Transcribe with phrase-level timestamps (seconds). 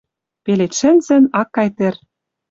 [0.43, 1.93] Пелед шӹнзӹн, ак кай тӹр.